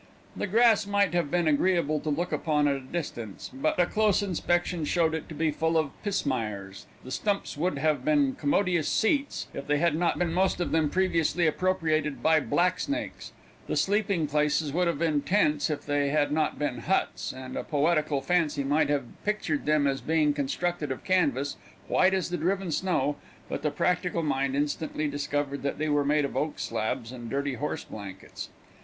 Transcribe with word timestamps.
The 0.35 0.47
grass 0.47 0.87
might 0.87 1.13
have 1.13 1.29
been 1.29 1.47
agreeable 1.47 1.99
to 1.99 2.09
look 2.09 2.31
upon 2.31 2.67
at 2.67 2.75
a 2.75 2.79
distance, 2.79 3.51
but 3.53 3.79
a 3.79 3.85
close 3.85 4.23
inspection 4.23 4.83
showed 4.83 5.13
it 5.13 5.29
to 5.29 5.35
be 5.35 5.51
full 5.51 5.77
of 5.77 5.91
pismires; 6.01 6.87
the 7.03 7.11
stumps 7.11 7.55
would 7.55 7.77
have 7.77 8.03
been 8.03 8.33
commodious 8.33 8.87
seats, 8.89 9.45
if 9.53 9.67
they 9.67 9.77
had 9.77 9.95
not 9.95 10.17
been 10.17 10.33
most 10.33 10.59
of 10.59 10.71
them 10.71 10.89
previously 10.89 11.45
appropriated 11.45 12.23
by 12.23 12.39
black 12.39 12.79
snakes; 12.79 13.31
the 13.67 13.75
sleeping 13.75 14.25
places 14.25 14.73
would 14.73 14.87
have 14.87 14.97
been 14.97 15.21
tents, 15.21 15.69
if 15.69 15.85
they 15.85 16.09
had 16.09 16.31
not 16.31 16.57
been 16.57 16.79
huts, 16.79 17.31
and 17.31 17.55
a 17.55 17.63
poetical 17.63 18.21
fancy 18.21 18.63
might 18.63 18.89
have 18.89 19.03
pictured 19.23 19.67
them 19.67 19.85
as 19.85 20.01
being 20.01 20.33
constructed 20.33 20.91
of 20.91 21.03
canvas, 21.03 21.57
white 21.87 22.15
as 22.15 22.31
the 22.31 22.37
driven 22.37 22.71
snow, 22.71 23.17
but 23.47 23.61
the 23.61 23.69
practical 23.69 24.23
mind 24.23 24.55
instantly 24.55 25.07
discovered 25.07 25.61
that 25.61 25.77
they 25.77 25.89
were 25.89 26.03
made 26.03 26.25
of 26.25 26.35
oak 26.35 26.57
slabs 26.57 27.11
and 27.11 27.29
dirty 27.29 27.53
horse 27.53 27.83
blankets. 27.83 28.49